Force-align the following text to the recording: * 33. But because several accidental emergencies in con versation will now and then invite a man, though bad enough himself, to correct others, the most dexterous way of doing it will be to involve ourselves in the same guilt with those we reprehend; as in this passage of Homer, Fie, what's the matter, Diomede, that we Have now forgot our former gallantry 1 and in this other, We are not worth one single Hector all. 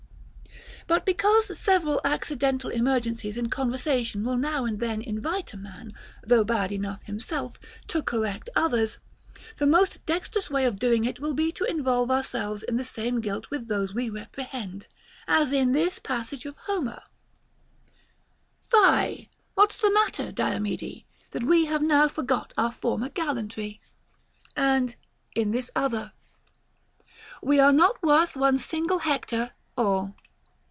* 0.81 0.83
33. 0.91 0.97
But 0.99 1.05
because 1.05 1.57
several 1.59 2.01
accidental 2.03 2.69
emergencies 2.69 3.37
in 3.37 3.49
con 3.49 3.71
versation 3.71 4.25
will 4.25 4.35
now 4.35 4.65
and 4.65 4.79
then 4.81 5.01
invite 5.01 5.53
a 5.53 5.57
man, 5.57 5.93
though 6.21 6.43
bad 6.43 6.71
enough 6.73 7.01
himself, 7.03 7.57
to 7.87 8.01
correct 8.03 8.49
others, 8.57 8.99
the 9.55 9.67
most 9.67 10.05
dexterous 10.05 10.49
way 10.49 10.65
of 10.65 10.79
doing 10.79 11.05
it 11.05 11.21
will 11.21 11.33
be 11.35 11.49
to 11.53 11.63
involve 11.63 12.11
ourselves 12.11 12.61
in 12.63 12.75
the 12.75 12.83
same 12.83 13.21
guilt 13.21 13.49
with 13.49 13.67
those 13.69 13.93
we 13.93 14.09
reprehend; 14.09 14.87
as 15.29 15.53
in 15.53 15.71
this 15.71 15.97
passage 15.97 16.45
of 16.45 16.57
Homer, 16.57 17.03
Fie, 18.69 19.29
what's 19.53 19.77
the 19.77 19.91
matter, 19.91 20.29
Diomede, 20.33 21.05
that 21.29 21.43
we 21.43 21.67
Have 21.67 21.83
now 21.83 22.09
forgot 22.09 22.53
our 22.57 22.71
former 22.73 23.07
gallantry 23.07 23.79
1 24.55 24.65
and 24.65 24.95
in 25.35 25.51
this 25.51 25.71
other, 25.73 26.11
We 27.41 27.61
are 27.61 27.71
not 27.71 28.03
worth 28.03 28.35
one 28.35 28.57
single 28.57 28.99
Hector 28.99 29.51
all. 29.77 30.15